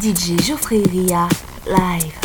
[0.00, 1.28] DJ Geoffrey Ria,
[1.66, 2.18] live.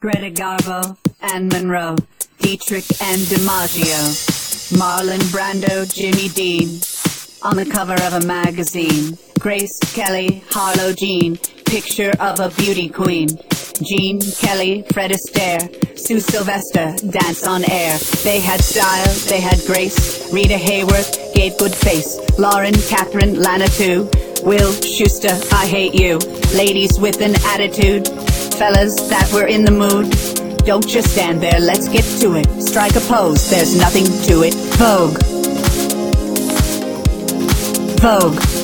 [0.00, 1.94] Greta Garbo and Monroe,
[2.40, 6.80] Dietrich and DiMaggio, Marlon Brando, Jimmy Dean,
[7.44, 9.16] on the cover of a magazine.
[9.38, 13.28] Grace Kelly, Harlow Jean, picture of a beauty queen.
[13.84, 17.98] Gene Kelly, Fred Astaire, Sue Sylvester, dance on air.
[18.22, 20.32] They had style, they had grace.
[20.32, 22.18] Rita Hayworth gave good face.
[22.38, 24.04] Lauren, Catherine, Lana too.
[24.42, 26.18] Will Schuester, I hate you.
[26.56, 28.08] Ladies with an attitude.
[28.58, 30.10] Fellas that were in the mood.
[30.64, 32.46] Don't just stand there, let's get to it.
[32.62, 34.54] Strike a pose, there's nothing to it.
[34.78, 35.18] Vogue.
[38.00, 38.62] Vogue.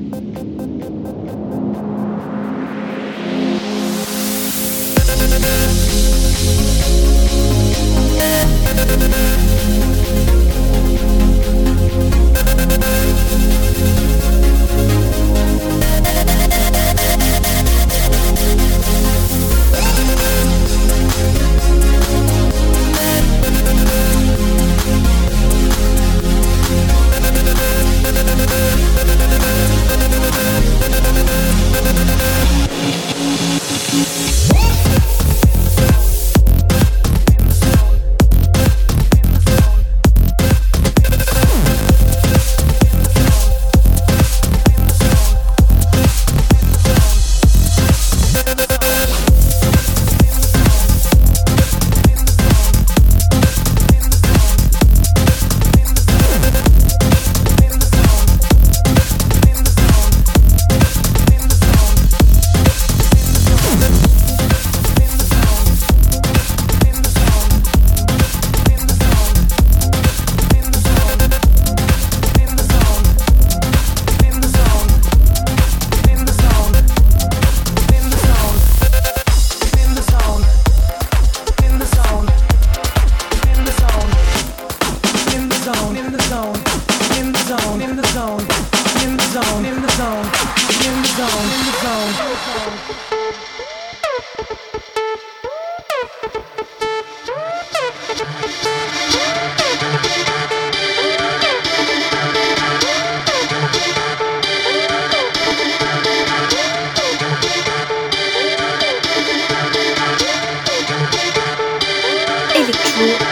[0.00, 0.38] We'll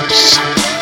[0.09, 0.76] House.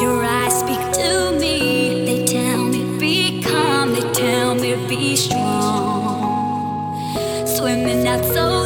[0.00, 2.04] Your eyes speak to me.
[2.04, 3.92] They tell me be calm.
[3.92, 6.26] They tell me be strong.
[7.44, 8.57] Swimming out so.